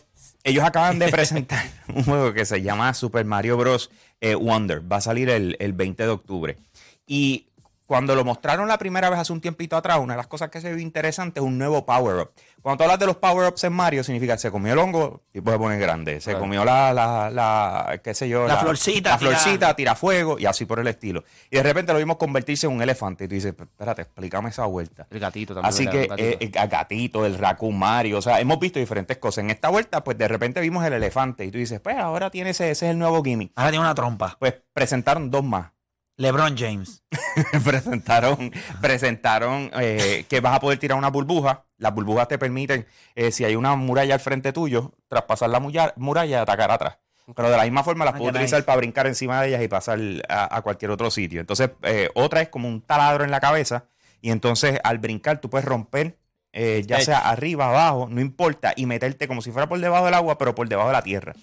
ellos 0.48 0.64
acaban 0.64 0.98
de 1.00 1.08
presentar 1.12 1.66
un 1.94 2.04
juego 2.04 2.34
que 2.34 2.46
se 2.46 2.62
llama 2.62 2.94
Super 2.94 3.26
Mario 3.26 3.58
Bros. 3.58 3.90
eh, 4.22 4.36
Wonder. 4.36 4.82
Va 4.92 4.98
a 4.98 5.02
salir 5.02 5.30
el, 5.30 5.56
el 5.60 5.74
20 5.74 6.04
de 6.04 6.10
octubre. 6.10 6.58
Y 7.06 7.47
cuando 7.88 8.14
lo 8.14 8.24
mostraron 8.24 8.68
la 8.68 8.78
primera 8.78 9.10
vez 9.10 9.18
hace 9.18 9.34
un 9.34 9.42
tiempito 9.42 9.76
atrás, 9.76 9.98
una 10.00 10.14
de 10.14 10.18
las 10.18 10.28
cosas 10.28 10.50
que 10.50 10.62
se 10.62 10.72
vio 10.72 10.80
interesante 10.84 11.40
es 11.40 11.46
un 11.46 11.58
nuevo 11.58 11.86
power-up. 11.86 12.32
Cuando 12.62 12.78
tú 12.78 12.84
hablas 12.84 13.00
de 13.00 13.06
los 13.08 13.16
power-ups 13.16 13.64
en 13.64 13.74
Mario, 13.74 14.04
significa 14.04 14.34
que 14.34 14.40
se 14.40 14.52
comió 14.52 14.74
el 14.74 14.80
hongo, 14.80 15.24
tipo 15.32 15.50
se 15.52 15.58
pone 15.58 15.80
grande. 15.80 16.20
Se 16.20 16.32
Claro. 16.32 16.40
comió 16.42 16.66
la, 16.66 16.94
la, 16.94 17.30
la, 17.32 18.00
qué 18.04 18.14
sé 18.14 18.28
yo, 18.28 18.46
La 18.46 18.58
florcita, 18.58 19.12
La 19.12 19.18
florcita, 19.18 19.74
tira 19.76 19.96
fuego 19.96 20.38
y 20.38 20.46
así 20.46 20.66
por 20.66 20.80
el 20.80 20.88
estilo. 20.88 21.24
Y 21.50 21.56
de 21.56 21.64
repente 21.64 21.94
lo 21.94 22.00
vimos 22.00 22.18
convertirse 22.18 22.68
en 22.68 22.74
un 22.74 22.82
elefante. 22.82 23.24
Y 23.24 23.28
tú 23.30 23.36
dices, 23.36 23.56
espérate, 23.58 24.02
explícame 24.02 24.50
esa 24.50 24.66
vuelta. 24.66 25.08
El 25.10 25.20
gatito 25.20 25.54
también. 25.54 25.70
Así 25.70 25.88
que 25.88 26.02
un 26.02 26.08
gatito. 26.10 26.24
eh, 26.28 26.38
el 26.42 26.68
gatito, 26.70 27.26
el 27.26 27.38
Raccoon 27.38 27.78
Mario, 27.80 28.18
o 28.18 28.22
sea, 28.22 28.42
hemos 28.42 28.60
visto 28.60 28.80
diferentes 28.80 29.18
cosas. 29.18 29.46
En 29.46 29.50
esta 29.50 29.70
vuelta, 29.70 30.04
pues 30.04 30.18
de 30.18 30.28
repente 30.28 30.60
vimos 30.60 30.86
el 30.86 30.92
elefante 30.92 31.46
y 31.46 31.52
tú 31.52 31.58
dices, 31.58 31.80
pues 31.80 31.96
ahora 31.98 32.30
tiene 32.30 32.50
ese, 32.50 32.70
ese 32.72 32.88
es 32.88 32.92
el 32.92 33.00
nuevo 33.00 33.24
gimmick. 33.24 33.54
Ahora 33.56 33.70
tiene 33.70 33.86
una 33.86 33.96
trompa. 33.96 34.36
Pues 34.40 34.56
presentaron 34.74 35.32
dos 35.32 35.44
más. 35.46 35.72
LeBron 36.18 36.58
James. 36.58 37.04
presentaron 37.64 38.52
presentaron 38.82 39.72
eh, 39.80 40.26
que 40.28 40.40
vas 40.40 40.56
a 40.56 40.60
poder 40.60 40.80
tirar 40.80 40.98
una 40.98 41.10
burbuja. 41.10 41.66
Las 41.78 41.94
burbujas 41.94 42.28
te 42.28 42.38
permiten, 42.38 42.88
eh, 43.16 43.32
si 43.32 43.46
hay 43.46 43.56
una 43.56 43.76
muralla 43.76 44.16
al 44.16 44.20
frente 44.20 44.52
tuyo, 44.52 44.94
traspasar 45.08 45.50
la 45.50 45.60
muralla 45.60 46.30
y 46.30 46.34
atacar 46.34 46.72
atrás. 46.72 46.98
Pero 47.36 47.50
de 47.50 47.58
la 47.58 47.64
misma 47.64 47.84
forma 47.84 48.06
las 48.06 48.16
Ah, 48.16 48.18
puedo 48.18 48.32
utilizar 48.32 48.64
para 48.64 48.78
brincar 48.78 49.06
encima 49.06 49.42
de 49.42 49.50
ellas 49.50 49.62
y 49.62 49.68
pasar 49.68 50.00
a, 50.30 50.56
a 50.56 50.62
cualquier 50.62 50.92
otro 50.92 51.12
sitio. 51.12 51.42
Entonces, 51.42 51.72
eh, 51.84 52.10
otra 52.16 52.42
es 52.42 52.50
como 52.50 52.68
un 52.68 52.82
taladro 52.82 53.24
en 53.24 53.32
la 53.32 53.40
cabeza. 53.40 53.86
Y 54.22 54.32
entonces 54.32 54.80
al 54.84 54.98
brincar 54.98 55.40
tú 55.40 55.50
puedes 55.50 55.66
romper, 55.66 56.18
ya 56.54 57.00
sea 57.02 57.20
arriba, 57.30 57.68
abajo, 57.68 58.08
no 58.10 58.20
importa, 58.20 58.74
y 58.76 58.88
meterte 58.88 59.28
como 59.28 59.42
si 59.44 59.52
fuera 59.52 59.70
por 59.70 59.80
debajo 59.80 60.06
del 60.06 60.16
agua, 60.16 60.40
pero 60.40 60.56
por 60.56 60.68
debajo 60.68 60.88
de 60.88 60.94
la 60.94 61.04
tierra 61.04 61.34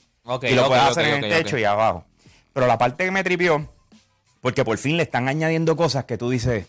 y 0.43 0.55
lo 0.55 0.67
puedes 0.67 0.85
hacer 0.85 1.07
en 1.07 1.25
el 1.25 1.31
techo 1.31 1.59
y 1.59 1.65
abajo. 1.65 2.05
Pero 2.53 2.67
la 2.67 2.79
parte 2.79 3.05
que 3.05 3.11
me 3.11 3.25
tripió, 3.25 3.69
porque 4.45 4.63
por 4.63 4.77
fin 4.77 4.99
le 4.99 5.05
están 5.05 5.27
añadiendo 5.27 5.75
cosas 5.75 6.05
que 6.05 6.19
tú 6.19 6.29
dices, 6.29 6.67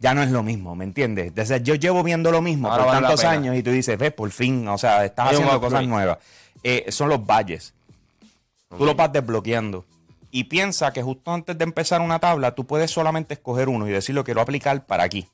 ya 0.00 0.12
no 0.12 0.24
es 0.24 0.32
lo 0.32 0.42
mismo, 0.42 0.74
¿me 0.74 0.82
entiendes? 0.82 1.32
Sea, 1.46 1.58
yo 1.58 1.76
llevo 1.76 2.02
viendo 2.02 2.32
lo 2.32 2.42
mismo 2.42 2.68
Ahora 2.68 2.82
por 2.82 2.92
vale 2.94 3.06
tantos 3.06 3.24
años 3.24 3.54
y 3.54 3.62
tú 3.62 3.70
dices, 3.70 3.96
ves, 3.96 4.12
por 4.12 4.28
fin, 4.32 4.66
o 4.66 4.76
sea, 4.76 5.04
estás 5.04 5.28
Hay 5.28 5.34
haciendo 5.36 5.60
cosas 5.60 5.86
nuevas. 5.86 6.18
Eh, 6.64 6.86
son 6.88 7.10
los 7.10 7.24
badges. 7.24 7.74
Tú 8.76 8.84
los 8.84 8.96
vas 8.96 9.12
desbloqueando. 9.12 9.84
Y 10.32 10.42
piensa 10.44 10.92
que 10.92 11.00
justo 11.00 11.32
antes 11.32 11.56
de 11.56 11.62
empezar 11.62 12.00
una 12.00 12.18
tabla, 12.18 12.56
tú 12.56 12.66
puedes 12.66 12.90
solamente 12.90 13.34
escoger 13.34 13.68
uno 13.68 13.86
y 13.86 13.92
decirlo 13.92 14.24
quiero 14.24 14.40
aplicar 14.40 14.84
para 14.84 15.04
aquí. 15.04 15.28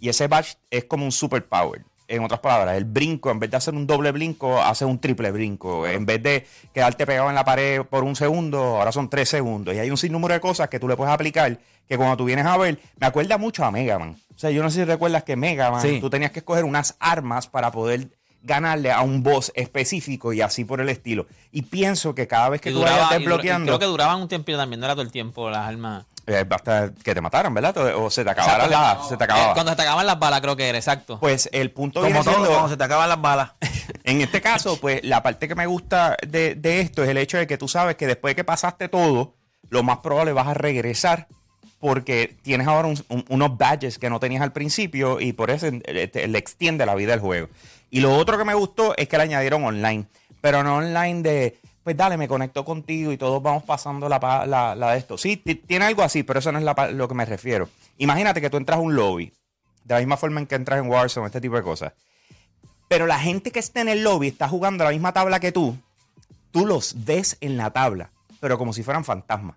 Y 0.00 0.08
ese 0.08 0.26
badge 0.26 0.56
es 0.68 0.82
como 0.86 1.04
un 1.04 1.12
superpower. 1.12 1.84
En 2.14 2.22
otras 2.22 2.40
palabras, 2.40 2.76
el 2.76 2.84
brinco, 2.84 3.30
en 3.30 3.38
vez 3.38 3.50
de 3.50 3.56
hacer 3.56 3.74
un 3.74 3.86
doble 3.86 4.12
brinco, 4.12 4.60
hace 4.60 4.84
un 4.84 4.98
triple 4.98 5.30
brinco. 5.30 5.86
En 5.86 6.04
vez 6.04 6.22
de 6.22 6.46
quedarte 6.74 7.06
pegado 7.06 7.30
en 7.30 7.34
la 7.34 7.42
pared 7.42 7.80
por 7.84 8.04
un 8.04 8.14
segundo, 8.14 8.58
ahora 8.76 8.92
son 8.92 9.08
tres 9.08 9.30
segundos. 9.30 9.74
Y 9.74 9.78
hay 9.78 9.90
un 9.90 9.96
sinnúmero 9.96 10.34
de 10.34 10.40
cosas 10.40 10.68
que 10.68 10.78
tú 10.78 10.86
le 10.88 10.94
puedes 10.96 11.12
aplicar 11.14 11.58
que 11.88 11.96
cuando 11.96 12.18
tú 12.18 12.26
vienes 12.26 12.44
a 12.44 12.56
ver, 12.58 12.78
me 13.00 13.06
acuerda 13.06 13.38
mucho 13.38 13.64
a 13.64 13.70
Mega 13.70 13.98
Man. 13.98 14.14
O 14.34 14.38
sea, 14.38 14.50
yo 14.50 14.62
no 14.62 14.70
sé 14.70 14.80
si 14.80 14.84
recuerdas 14.84 15.22
que 15.24 15.36
Mega 15.36 15.70
Man, 15.70 15.80
Sí. 15.80 16.00
tú 16.00 16.10
tenías 16.10 16.32
que 16.32 16.40
escoger 16.40 16.64
unas 16.64 16.96
armas 17.00 17.46
para 17.48 17.72
poder 17.72 18.08
ganarle 18.42 18.90
a 18.92 19.00
un 19.02 19.22
boss 19.22 19.52
específico 19.54 20.32
y 20.32 20.40
así 20.40 20.64
por 20.64 20.80
el 20.80 20.88
estilo. 20.88 21.26
Y 21.50 21.62
pienso 21.62 22.14
que 22.14 22.26
cada 22.26 22.48
vez 22.48 22.60
que 22.60 22.70
Y 22.70 22.72
tú 22.72 22.80
duraba- 22.80 22.96
vayas 23.04 23.18
desbloqueando... 23.18 23.66
creo 23.66 23.78
que 23.78 23.86
duraban 23.86 24.20
un 24.20 24.28
tiempo 24.28 24.52
también, 24.56 24.80
no 24.80 24.86
era 24.86 24.94
todo 24.94 25.02
el 25.02 25.12
tiempo 25.12 25.48
las 25.50 25.66
armas. 25.68 26.04
Eh, 26.26 26.44
basta 26.48 26.92
que 27.02 27.14
te 27.14 27.20
mataran, 27.20 27.52
¿verdad? 27.52 27.76
O 27.96 28.08
se 28.08 28.22
te 28.22 28.30
acabara 28.30 28.66
Exacto, 28.66 29.02
la. 29.02 29.08
Se 29.08 29.16
te 29.16 29.24
eh, 29.24 29.26
acababa. 29.26 29.54
Cuando 29.54 29.72
se 29.72 29.76
te 29.76 29.82
acaban 29.82 30.06
las 30.06 30.18
balas, 30.20 30.40
creo 30.40 30.54
que 30.56 30.68
era, 30.68 30.78
exacto. 30.78 31.18
Pues 31.18 31.48
el 31.52 31.72
punto 31.72 32.00
Como 32.00 32.06
viene 32.12 32.22
todo, 32.24 32.34
siendo- 32.34 32.50
cuando 32.50 32.68
se 32.68 32.76
te 32.76 32.84
acaban 32.84 33.08
las 33.08 33.20
balas. 33.20 33.50
En 34.04 34.20
este 34.20 34.40
caso, 34.40 34.78
pues 34.80 35.02
la 35.04 35.22
parte 35.22 35.46
que 35.48 35.54
me 35.54 35.66
gusta 35.66 36.16
de, 36.26 36.54
de 36.56 36.80
esto 36.80 37.02
es 37.04 37.08
el 37.08 37.18
hecho 37.18 37.38
de 37.38 37.46
que 37.46 37.58
tú 37.58 37.68
sabes 37.68 37.94
que 37.96 38.06
después 38.06 38.32
de 38.32 38.36
que 38.36 38.44
pasaste 38.44 38.88
todo, 38.88 39.34
lo 39.68 39.82
más 39.84 39.98
probable 39.98 40.32
vas 40.32 40.46
a 40.48 40.54
regresar 40.54 41.28
porque 41.82 42.36
tienes 42.42 42.68
ahora 42.68 42.86
un- 42.86 43.04
un- 43.08 43.24
unos 43.28 43.58
badges 43.58 43.98
que 43.98 44.08
no 44.08 44.20
tenías 44.20 44.40
al 44.40 44.52
principio 44.52 45.18
y 45.20 45.32
por 45.32 45.50
eso 45.50 45.66
eh, 45.66 46.26
le 46.28 46.38
extiende 46.38 46.86
la 46.86 46.94
vida 46.94 47.10
del 47.10 47.18
juego. 47.18 47.48
Y 47.90 47.98
lo 47.98 48.14
otro 48.16 48.38
que 48.38 48.44
me 48.44 48.54
gustó 48.54 48.94
es 48.96 49.08
que 49.08 49.16
le 49.16 49.24
añadieron 49.24 49.64
online, 49.64 50.04
pero 50.40 50.62
no 50.62 50.76
online 50.76 51.22
de, 51.22 51.58
pues 51.82 51.96
dale, 51.96 52.16
me 52.16 52.28
conecto 52.28 52.64
contigo 52.64 53.10
y 53.10 53.16
todos 53.16 53.42
vamos 53.42 53.64
pasando 53.64 54.08
la, 54.08 54.44
la, 54.76 54.92
de 54.92 54.96
esto. 54.98 55.18
Sí, 55.18 55.38
ti- 55.38 55.56
tiene 55.56 55.84
algo 55.86 56.02
así, 56.04 56.22
pero 56.22 56.38
eso 56.38 56.52
no 56.52 56.58
es 56.58 56.64
la 56.64 56.72
lo 56.92 57.08
que 57.08 57.14
me 57.16 57.24
refiero. 57.24 57.68
Imagínate 57.98 58.40
que 58.40 58.48
tú 58.48 58.58
entras 58.58 58.78
a 58.78 58.80
un 58.80 58.94
lobby, 58.94 59.32
de 59.84 59.94
la 59.94 59.98
misma 59.98 60.16
forma 60.16 60.38
en 60.38 60.46
que 60.46 60.54
entras 60.54 60.78
en 60.78 60.88
Warzone, 60.88 61.26
este 61.26 61.40
tipo 61.40 61.56
de 61.56 61.62
cosas. 61.62 61.92
Pero 62.86 63.08
la 63.08 63.18
gente 63.18 63.50
que 63.50 63.58
está 63.58 63.80
en 63.80 63.88
el 63.88 64.04
lobby 64.04 64.28
está 64.28 64.48
jugando 64.48 64.84
a 64.84 64.86
la 64.86 64.92
misma 64.92 65.12
tabla 65.12 65.40
que 65.40 65.50
tú. 65.50 65.76
Tú 66.52 66.64
los 66.64 66.94
ves 67.04 67.38
en 67.40 67.56
la 67.56 67.70
tabla, 67.72 68.10
pero 68.38 68.56
como 68.56 68.72
si 68.72 68.84
fueran 68.84 69.04
fantasmas. 69.04 69.56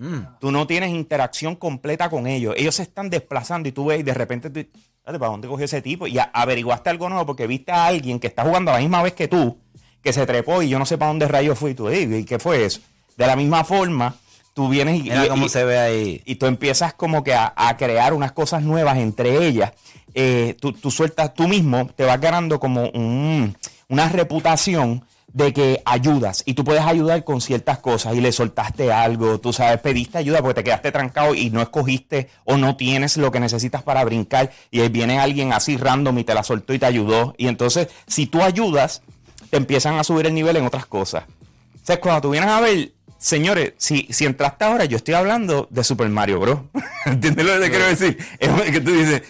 Mm. 0.00 0.38
Tú 0.40 0.50
no 0.50 0.66
tienes 0.66 0.90
interacción 0.90 1.56
completa 1.56 2.08
con 2.08 2.26
ellos. 2.26 2.54
Ellos 2.56 2.74
se 2.74 2.82
están 2.82 3.10
desplazando 3.10 3.68
y 3.68 3.72
tú 3.72 3.84
ves 3.84 4.00
y 4.00 4.02
de 4.02 4.14
repente 4.14 4.48
tú, 4.48 4.66
"Dale, 5.04 5.18
¿para 5.18 5.30
dónde 5.32 5.46
cogió 5.46 5.66
ese 5.66 5.82
tipo? 5.82 6.06
Y 6.06 6.18
averiguaste 6.32 6.88
algo 6.88 7.08
nuevo 7.10 7.26
porque 7.26 7.46
viste 7.46 7.70
a 7.70 7.84
alguien 7.86 8.18
que 8.18 8.26
está 8.28 8.42
jugando 8.44 8.70
a 8.70 8.74
la 8.74 8.80
misma 8.80 9.02
vez 9.02 9.12
que 9.12 9.28
tú, 9.28 9.58
que 10.02 10.12
se 10.14 10.24
trepó 10.26 10.62
y 10.62 10.70
yo 10.70 10.78
no 10.78 10.86
sé 10.86 10.96
para 10.96 11.10
dónde 11.10 11.28
rayos 11.28 11.58
fui. 11.58 11.72
Y 11.72 11.74
tú, 11.74 11.88
"Ey, 11.88 12.12
¿y 12.14 12.24
qué 12.24 12.38
fue 12.38 12.64
eso? 12.64 12.80
De 13.18 13.26
la 13.26 13.36
misma 13.36 13.62
forma, 13.64 14.14
tú 14.54 14.70
vienes 14.70 15.00
y, 15.00 15.02
Mira 15.02 15.28
cómo 15.28 15.44
y- 15.44 15.48
se 15.50 15.64
ve 15.64 15.78
ahí. 15.78 16.22
y 16.24 16.36
tú 16.36 16.46
empiezas 16.46 16.94
como 16.94 17.22
que 17.22 17.34
a, 17.34 17.52
a 17.54 17.76
crear 17.76 18.14
unas 18.14 18.32
cosas 18.32 18.62
nuevas 18.62 18.96
entre 18.96 19.46
ellas. 19.46 19.72
Eh, 20.14 20.56
tú, 20.60 20.72
tú 20.72 20.90
sueltas 20.90 21.34
tú 21.34 21.46
mismo, 21.46 21.86
te 21.94 22.04
vas 22.04 22.18
ganando 22.20 22.58
como 22.58 22.88
un- 22.88 23.54
una 23.88 24.08
reputación 24.08 25.04
de 25.32 25.52
que 25.52 25.82
ayudas 25.84 26.42
y 26.44 26.54
tú 26.54 26.64
puedes 26.64 26.82
ayudar 26.82 27.24
con 27.24 27.40
ciertas 27.40 27.78
cosas 27.78 28.14
y 28.14 28.20
le 28.20 28.32
soltaste 28.32 28.92
algo, 28.92 29.38
tú 29.40 29.52
sabes, 29.52 29.80
pediste 29.80 30.18
ayuda 30.18 30.40
porque 30.40 30.54
te 30.54 30.64
quedaste 30.64 30.92
trancado 30.92 31.34
y 31.34 31.50
no 31.50 31.60
escogiste 31.62 32.28
o 32.44 32.56
no 32.56 32.76
tienes 32.76 33.16
lo 33.16 33.30
que 33.30 33.40
necesitas 33.40 33.82
para 33.82 34.04
brincar 34.04 34.50
y 34.70 34.80
ahí 34.80 34.88
viene 34.88 35.18
alguien 35.18 35.52
así 35.52 35.76
random 35.76 36.18
y 36.18 36.24
te 36.24 36.34
la 36.34 36.42
soltó 36.42 36.74
y 36.74 36.78
te 36.78 36.86
ayudó 36.86 37.34
y 37.38 37.46
entonces 37.46 37.88
si 38.06 38.26
tú 38.26 38.42
ayudas 38.42 39.02
te 39.50 39.56
empiezan 39.56 39.96
a 39.98 40.04
subir 40.04 40.26
el 40.26 40.34
nivel 40.34 40.56
en 40.56 40.66
otras 40.66 40.86
cosas. 40.86 41.24
O 41.26 41.86
sea, 41.86 42.00
cuando 42.00 42.22
tú 42.22 42.30
vienes 42.30 42.50
a 42.50 42.60
ver, 42.60 42.92
señores, 43.18 43.72
si, 43.76 44.06
si 44.10 44.24
entraste 44.24 44.64
ahora, 44.64 44.84
yo 44.84 44.96
estoy 44.96 45.14
hablando 45.14 45.66
de 45.70 45.82
Super 45.84 46.08
Mario 46.08 46.40
Bros. 46.40 46.60
¿Entiendes 47.04 47.44
lo 47.44 47.54
que 47.54 47.60
te 47.60 47.70
quiero 47.70 47.86
decir? 47.86 48.18
Es 48.38 48.70
que 48.70 48.80
tú 48.80 48.92
dices, 48.92 49.22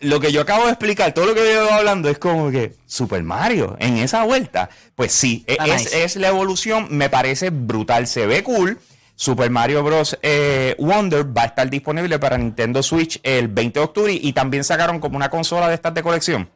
lo 0.00 0.20
que 0.20 0.30
yo 0.32 0.40
acabo 0.42 0.64
de 0.64 0.70
explicar, 0.70 1.12
todo 1.12 1.26
lo 1.26 1.34
que 1.34 1.52
yo 1.52 1.72
hablando 1.72 2.08
es 2.08 2.18
como 2.18 2.50
que 2.50 2.74
Super 2.86 3.22
Mario 3.22 3.76
en 3.80 3.98
esa 3.98 4.24
vuelta. 4.24 4.70
Pues 4.94 5.12
sí, 5.12 5.44
e- 5.46 5.52
Está 5.52 5.66
es, 5.66 5.84
nice. 5.84 6.04
es 6.04 6.16
la 6.16 6.28
evolución, 6.28 6.86
me 6.90 7.08
parece 7.10 7.50
brutal, 7.50 8.06
se 8.06 8.26
ve 8.26 8.42
cool. 8.42 8.78
Super 9.16 9.50
Mario 9.50 9.82
Bros. 9.82 10.16
eh, 10.22 10.76
Wonder 10.78 11.36
va 11.36 11.42
a 11.42 11.46
estar 11.46 11.68
disponible 11.68 12.20
para 12.20 12.38
Nintendo 12.38 12.84
Switch 12.84 13.18
el 13.24 13.48
20 13.48 13.80
de 13.80 13.84
octubre 13.84 14.12
y 14.12 14.32
también 14.32 14.62
sacaron 14.62 15.00
como 15.00 15.16
una 15.16 15.28
consola 15.28 15.68
de 15.68 15.74
estas 15.74 15.92
de 15.92 16.02
colección. 16.04 16.48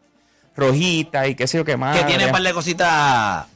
Rojita 0.54 1.26
y 1.26 1.34
qué 1.34 1.46
sé 1.48 1.58
yo 1.58 1.64
qué 1.64 1.76
más. 1.76 1.98
que 1.98 2.04
tiene 2.04 2.26
un 2.26 2.32
par 2.32 2.42
de 2.42 2.52
cositas. 2.52 3.46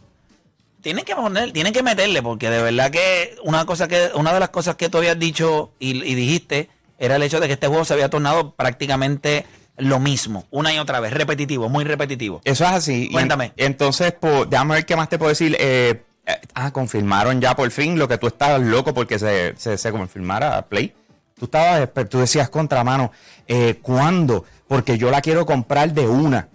Tienen 0.80 1.04
que 1.04 1.14
poner, 1.14 1.52
tienen 1.52 1.72
que 1.72 1.82
meterle, 1.82 2.22
porque 2.22 2.48
de 2.50 2.62
verdad 2.62 2.90
que 2.90 3.36
una 3.44 3.64
cosa 3.66 3.86
que, 3.88 4.10
una 4.14 4.32
de 4.32 4.40
las 4.40 4.50
cosas 4.50 4.76
que 4.76 4.88
tú 4.88 4.98
habías 4.98 5.18
dicho 5.18 5.72
y, 5.78 5.90
y 6.04 6.14
dijiste 6.14 6.68
era 6.98 7.16
el 7.16 7.22
hecho 7.22 7.40
de 7.40 7.46
que 7.46 7.52
este 7.54 7.66
juego 7.66 7.84
se 7.84 7.92
había 7.92 8.08
tornado 8.08 8.54
prácticamente 8.54 9.44
lo 9.78 9.98
mismo, 10.00 10.46
una 10.50 10.72
y 10.72 10.78
otra 10.78 11.00
vez, 11.00 11.12
repetitivo, 11.12 11.68
muy 11.68 11.84
repetitivo. 11.84 12.40
Eso 12.44 12.64
es 12.64 12.70
así. 12.70 13.08
Y 13.10 13.12
Cuéntame. 13.12 13.52
entonces, 13.56 14.12
pues, 14.12 14.48
déjame 14.48 14.74
ver 14.76 14.86
qué 14.86 14.96
más 14.96 15.08
te 15.08 15.18
puedo 15.18 15.28
decir. 15.30 15.56
Eh, 15.58 16.02
eh, 16.26 16.40
ah, 16.54 16.72
confirmaron 16.72 17.40
ya 17.40 17.54
por 17.54 17.70
fin 17.70 17.98
lo 17.98 18.08
que 18.08 18.18
tú 18.18 18.26
estabas 18.26 18.60
loco 18.62 18.92
porque 18.94 19.18
se, 19.18 19.54
se, 19.56 19.76
se 19.78 19.92
confirmara 19.92 20.62
Play. 20.62 20.92
Tú 21.38 21.44
estabas, 21.44 21.82
esper- 21.82 22.08
tú 22.08 22.18
decías 22.18 22.48
contramano, 22.48 23.12
eh, 23.46 23.78
¿cuándo? 23.82 24.44
Porque 24.66 24.96
yo 24.98 25.10
la 25.10 25.20
quiero 25.20 25.44
comprar 25.46 25.92
de 25.92 26.06
una. 26.08 26.48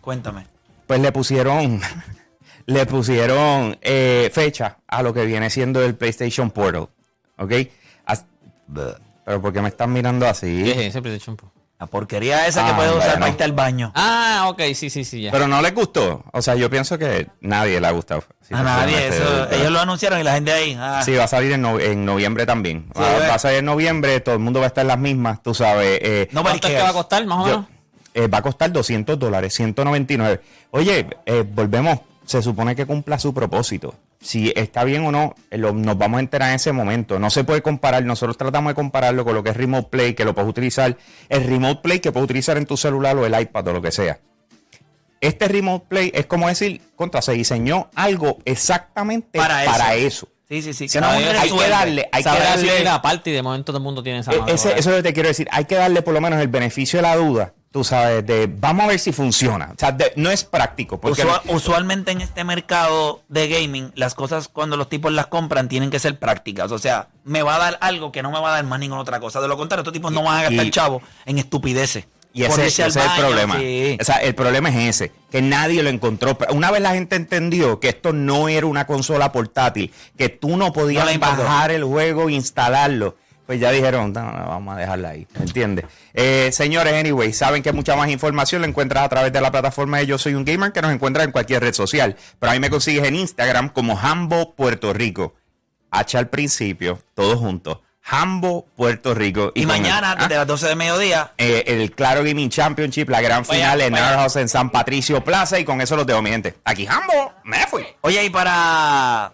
Cuéntame. 0.00 0.46
Pues 0.86 1.00
le 1.00 1.12
pusieron, 1.12 1.80
le 2.66 2.86
pusieron 2.86 3.78
eh, 3.80 4.28
fecha 4.32 4.78
a 4.88 5.02
lo 5.02 5.14
que 5.14 5.24
viene 5.24 5.48
siendo 5.50 5.82
el 5.84 5.94
PlayStation 5.94 6.50
Portal. 6.50 6.88
¿Ok? 7.38 7.52
As- 8.06 8.24
Pero 9.24 9.40
¿por 9.40 9.52
qué 9.52 9.62
me 9.62 9.68
están 9.68 9.92
mirando 9.92 10.24
¿Qué 10.26 10.30
así? 10.30 10.70
es 10.70 10.76
ese 10.78 11.00
PlayStation? 11.00 11.36
La 11.80 11.86
porquería 11.86 12.46
esa 12.46 12.62
que 12.66 12.72
Ah, 12.72 12.76
puedes 12.76 12.92
usar 12.92 13.04
bueno. 13.06 13.20
para 13.20 13.30
irte 13.30 13.44
al 13.44 13.52
baño. 13.52 13.90
Ah, 13.94 14.44
ok, 14.50 14.60
sí, 14.74 14.90
sí, 14.90 15.02
sí, 15.02 15.22
ya. 15.22 15.30
Pero 15.32 15.48
no 15.48 15.62
les 15.62 15.74
gustó. 15.74 16.22
O 16.30 16.42
sea, 16.42 16.54
yo 16.54 16.68
pienso 16.68 16.98
que 16.98 17.28
nadie 17.40 17.80
le 17.80 17.86
ha 17.86 17.90
gustado. 17.90 18.22
Si 18.42 18.52
a 18.52 18.58
te 18.58 18.62
nadie, 18.64 18.96
soy 18.96 19.04
honesto. 19.22 19.44
eso, 19.44 19.50
ellos 19.60 19.72
lo 19.72 19.80
anunciaron 19.80 20.20
y 20.20 20.22
la 20.22 20.34
gente 20.34 20.52
ahí. 20.52 20.76
ah. 20.78 21.00
Sí, 21.02 21.14
va 21.14 21.24
a 21.24 21.28
salir 21.28 21.52
en, 21.52 21.62
no- 21.62 21.80
en 21.80 22.04
noviembre 22.04 22.44
también. 22.44 22.84
Sí, 22.94 23.00
va, 23.00 23.34
a 23.34 23.38
salir 23.38 23.58
en 23.60 23.64
noviembre, 23.64 24.20
todo 24.20 24.34
el 24.34 24.40
mundo 24.42 24.60
va 24.60 24.66
a 24.66 24.68
estar 24.68 24.82
en 24.82 24.88
las 24.88 24.98
mismas, 24.98 25.42
tú 25.42 25.54
sabes. 25.54 25.98
eh, 26.02 26.28
No 26.32 26.42
¿Cuánto 26.42 26.68
es 26.68 26.74
que 26.74 26.82
va 26.82 26.90
a 26.90 26.92
costar, 26.92 27.24
más 27.24 27.38
o 27.38 27.48
yo- 27.48 27.54
menos? 27.60 27.66
eh, 28.12 28.26
va 28.28 28.38
a 28.38 28.42
costar 28.42 28.70
200 28.70 29.18
dólares, 29.18 29.54
199. 29.54 30.40
Oye, 30.72 31.06
eh, 31.24 31.44
volvemos, 31.50 31.98
se 32.30 32.42
supone 32.42 32.76
que 32.76 32.86
cumpla 32.86 33.18
su 33.18 33.34
propósito. 33.34 33.94
Si 34.20 34.52
está 34.54 34.84
bien 34.84 35.04
o 35.04 35.10
no, 35.10 35.34
lo- 35.50 35.72
nos 35.72 35.98
vamos 35.98 36.18
a 36.18 36.20
enterar 36.20 36.50
en 36.50 36.54
ese 36.56 36.72
momento. 36.72 37.18
No 37.18 37.28
se 37.30 37.42
puede 37.44 37.60
comparar, 37.62 38.04
nosotros 38.04 38.36
tratamos 38.38 38.70
de 38.70 38.74
compararlo 38.74 39.24
con 39.24 39.34
lo 39.34 39.42
que 39.42 39.50
es 39.50 39.56
Remote 39.56 39.88
Play, 39.90 40.14
que 40.14 40.24
lo 40.24 40.34
puedes 40.34 40.48
utilizar, 40.48 40.96
el 41.28 41.44
Remote 41.46 41.80
Play 41.82 42.00
que 42.00 42.12
puedes 42.12 42.24
utilizar 42.24 42.56
en 42.56 42.66
tu 42.66 42.76
celular 42.76 43.16
o 43.16 43.26
el 43.26 43.38
iPad 43.40 43.66
o 43.68 43.72
lo 43.72 43.82
que 43.82 43.90
sea. 43.90 44.20
Este 45.20 45.48
Remote 45.48 45.86
Play 45.88 46.12
es 46.14 46.26
como 46.26 46.48
decir, 46.48 46.80
contra, 46.96 47.20
se 47.20 47.32
diseñó 47.32 47.90
algo 47.94 48.38
exactamente 48.44 49.38
Para 49.38 49.64
para, 49.64 49.94
eso. 49.96 50.26
eso. 50.26 50.28
Sí, 50.48 50.62
sí, 50.72 50.88
sí. 50.88 50.98
No 51.00 51.06
hay- 51.08 51.22
que 51.24 51.68
darle, 51.68 52.08
hay 52.10 52.22
que 52.22 52.28
darle. 52.28 52.84
la 52.84 53.00
parte 53.02 53.30
y 53.30 53.32
de 53.32 53.42
momento 53.42 53.66
todo 53.66 53.76
el 53.78 53.84
mundo 53.84 54.02
tiene 54.02 54.20
esa 54.20 54.32
Eh, 54.32 54.38
mano 54.38 54.52
ese- 54.52 54.70
eso 54.70 54.78
es 54.78 54.86
lo 54.86 54.96
que 54.96 55.02
te 55.02 55.12
quiero 55.12 55.28
decir. 55.28 55.46
Hay 55.52 55.64
que 55.66 55.76
darle 55.76 56.02
por 56.02 56.12
lo 56.14 56.20
menos 56.20 56.40
el 56.40 56.48
beneficio 56.48 56.98
de 56.98 57.02
la 57.02 57.16
duda. 57.16 57.54
Tú 57.72 57.84
sabes, 57.84 58.26
de 58.26 58.48
vamos 58.52 58.84
a 58.84 58.88
ver 58.88 58.98
si 58.98 59.12
funciona. 59.12 59.70
O 59.72 59.78
sea, 59.78 59.92
de- 59.92 60.12
no 60.16 60.28
es 60.30 60.42
práctico. 60.42 61.00
Porque 61.00 61.22
Usua- 61.24 61.42
usualmente 61.48 62.10
en 62.10 62.20
este 62.20 62.42
mercado 62.42 63.22
de 63.28 63.48
gaming, 63.48 63.92
las 63.94 64.16
cosas 64.16 64.48
cuando 64.48 64.76
los 64.76 64.88
tipos 64.88 65.12
las 65.12 65.28
compran 65.28 65.68
tienen 65.68 65.88
que 65.90 66.00
ser 66.00 66.18
prácticas. 66.18 66.72
O 66.72 66.78
sea, 66.78 67.08
me 67.22 67.42
va 67.44 67.54
a 67.54 67.58
dar 67.58 67.78
algo 67.80 68.10
que 68.10 68.22
no 68.24 68.32
me 68.32 68.40
va 68.40 68.48
a 68.50 68.54
dar 68.56 68.64
más 68.64 68.80
ninguna 68.80 69.00
otra 69.02 69.20
cosa. 69.20 69.40
De 69.40 69.46
lo 69.46 69.56
contrario, 69.56 69.82
estos 69.82 69.92
tipos 69.92 70.10
no 70.10 70.24
van 70.24 70.38
a 70.38 70.42
gastar 70.42 70.66
Y- 70.66 70.70
chavo 70.72 71.00
en 71.26 71.38
estupideces. 71.38 72.06
y 72.32 72.42
ese, 72.44 72.66
es 72.66 72.78
el 72.78 72.92
problema. 73.18 73.56
sí. 73.58 73.98
O 74.00 74.04
sea, 74.04 74.16
el 74.16 74.34
problema 74.36 74.68
es 74.70 74.76
ese, 74.96 75.12
que 75.32 75.42
nadie 75.42 75.82
lo 75.82 75.90
encontró. 75.90 76.36
Una 76.50 76.70
vez 76.72 76.80
la 76.80 76.90
gente 76.94 77.14
entendió 77.16 77.78
que 77.80 77.88
esto 77.88 78.12
no 78.12 78.48
era 78.48 78.66
una 78.66 78.86
consola 78.86 79.30
portátil, 79.32 79.92
que 80.16 80.28
tú 80.28 80.56
no 80.56 80.72
podías 80.72 81.04
No 81.12 81.18
bajar 81.20 81.70
el 81.72 81.82
juego 81.84 82.28
e 82.28 82.32
instalarlo, 82.32 83.16
pues 83.50 83.58
ya 83.58 83.72
dijeron, 83.72 84.12
no, 84.12 84.30
no, 84.30 84.46
vamos 84.46 84.76
a 84.76 84.78
dejarla 84.78 85.08
ahí, 85.08 85.26
¿me 85.34 85.40
entiendes? 85.40 85.84
Eh, 86.14 86.50
señores, 86.52 86.94
anyway, 86.94 87.32
saben 87.32 87.64
que 87.64 87.72
mucha 87.72 87.96
más 87.96 88.08
información 88.08 88.62
la 88.62 88.68
encuentras 88.68 89.02
a 89.02 89.08
través 89.08 89.32
de 89.32 89.40
la 89.40 89.50
plataforma 89.50 89.98
de 89.98 90.06
Yo 90.06 90.18
Soy 90.18 90.34
Un 90.34 90.44
Gamer, 90.44 90.70
que 90.70 90.80
nos 90.80 90.92
encuentras 90.92 91.24
en 91.24 91.32
cualquier 91.32 91.60
red 91.60 91.74
social. 91.74 92.14
Pero 92.38 92.52
ahí 92.52 92.60
me 92.60 92.70
consigues 92.70 93.02
en 93.02 93.16
Instagram 93.16 93.70
como 93.70 93.98
Hambo 93.98 94.54
Puerto 94.54 94.92
Rico. 94.92 95.34
H 95.90 96.16
al 96.16 96.28
principio, 96.28 97.00
todos 97.14 97.40
juntos. 97.40 97.78
Hambo 98.04 98.68
Puerto 98.76 99.14
Rico. 99.14 99.50
Y, 99.56 99.66
mañana, 99.66 100.12
¿Ah? 100.12 100.28
desde 100.28 100.36
las 100.36 100.46
12 100.46 100.68
de 100.68 100.76
mediodía, 100.76 101.32
eh, 101.36 101.64
el 101.66 101.90
Claro 101.90 102.22
Gaming 102.22 102.50
Championship, 102.50 103.08
la 103.08 103.20
gran 103.20 103.42
Vaya, 103.42 103.72
final 103.72 103.80
en 103.80 103.96
House 103.96 104.36
en 104.36 104.48
San 104.48 104.70
Patricio 104.70 105.24
Plaza. 105.24 105.58
Y 105.58 105.64
con 105.64 105.80
eso 105.80 105.96
los 105.96 106.06
dejo, 106.06 106.22
mi 106.22 106.30
gente. 106.30 106.54
Aquí 106.64 106.86
Hambo, 106.86 107.32
me 107.42 107.66
fui. 107.66 107.84
Oye, 108.02 108.22
y 108.22 108.30
para, 108.30 109.32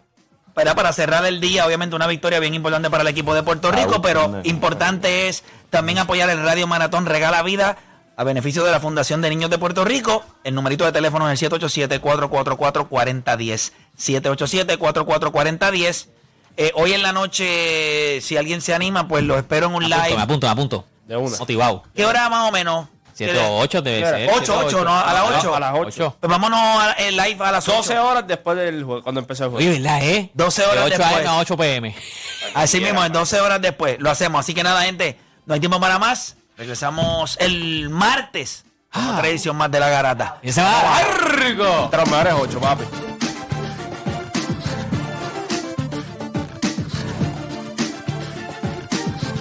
para, 0.57 0.75
para 0.75 0.91
cerrar 0.95 1.27
el 1.27 1.39
día, 1.39 1.67
obviamente 1.67 1.95
una 1.95 2.07
victoria 2.07 2.41
bien 2.41 2.55
importante 2.55 2.89
para 2.89 3.03
el 3.03 3.09
equipo 3.09 3.35
de 3.35 3.43
Puerto 3.43 3.71
Rico, 3.71 4.01
pero 4.01 4.41
importante 4.45 5.29
es 5.29 5.45
también 5.69 5.99
apoyar 5.99 6.31
el 6.31 6.43
Radio 6.43 6.67
Maratón 6.67 7.05
Regala 7.05 7.43
Vida 7.43 7.77
a 8.17 8.25
beneficio 8.25 8.65
de 8.65 8.73
la 8.73 8.81
Fundación 8.81 9.21
de 9.21 9.29
Niños 9.29 9.51
de 9.51 9.59
Puerto 9.59 9.85
Rico. 9.85 10.25
El 10.45 10.55
numerito 10.55 10.87
de 10.87 10.93
teléfono 10.93 11.31
es 11.31 11.43
el 11.43 11.51
787-444-4010. 11.51 13.73
787-444-4010. 13.99 16.07
Eh, 16.57 16.73
hoy 16.75 16.95
en 16.95 17.03
la 17.03 17.13
noche, 17.13 18.23
si 18.23 18.39
alguien 18.39 18.63
se 18.63 18.73
anima, 18.73 19.09
pues 19.09 19.25
lo 19.25 19.37
espero 19.37 19.67
en 19.67 19.75
un 19.75 19.87
Me 19.87 19.95
apunto, 19.95 20.03
me 20.05 20.09
live. 20.09 20.23
apunto, 20.23 20.47
me 20.47 20.53
apunto. 20.53 20.87
De 21.07 21.19
una. 21.19 21.37
Motivado. 21.37 21.83
¿Qué 21.95 22.07
hora 22.07 22.31
más 22.31 22.49
o 22.49 22.53
menos? 22.53 22.89
7 23.17 23.39
o 23.39 23.59
8 23.61 23.83
debe 23.83 24.01
ser. 24.01 24.31
ocho, 24.31 24.37
siete 24.45 24.53
o 24.53 24.67
ocho, 24.67 24.85
¿no? 24.85 24.99
A 24.99 25.13
las 25.13 25.25
ocho. 25.39 25.55
A 25.57 25.61
las 25.61 25.73
8. 25.75 26.17
Pues 26.21 26.31
vámonos 26.31 26.61
el 26.99 27.17
live 27.17 27.37
a 27.45 27.53
las 27.53 27.67
8. 27.69 27.77
12 27.79 27.99
horas 27.99 28.27
después 28.27 28.57
del 28.59 28.85
juego, 28.85 29.03
cuando 29.03 29.21
empezó 29.21 29.45
el 29.45 29.51
juego. 29.51 29.67
Oye, 29.69 29.81
¿verdad, 29.81 30.03
eh? 30.05 30.31
12 30.35 30.63
De 30.63 30.69
horas 30.69 30.85
8 30.87 30.99
después. 30.99 31.27
A 31.27 31.39
8 31.39 31.57
PM. 31.57 31.97
Así 32.55 32.81
mismo, 32.81 33.05
en 33.05 33.13
12 33.13 33.41
horas 33.41 33.61
después 33.63 33.97
lo 34.01 34.11
hacemos. 34.11 34.41
Así 34.41 34.53
que 34.55 34.63
nada, 34.63 34.83
gente, 34.83 35.19
no 35.47 35.55
hay 35.55 35.61
tiempo 35.61 35.81
para 35.81 35.99
más. 35.99 36.37
Regresamos 36.59 37.37
el 37.41 37.89
martes. 37.91 38.65
Como 38.93 39.11
Ah. 39.11 39.15
otra 39.17 39.29
edición 39.29 39.57
más 39.57 39.71
de 39.71 39.81
la 39.81 39.89
garata. 39.91 40.39
Y 40.43 40.53
se 40.53 40.63
va 40.63 40.83
largo. 40.83 41.85
Entre 41.85 42.01
los 42.01 42.09
mejores 42.11 42.35
8, 42.39 42.61
papi. 42.61 42.85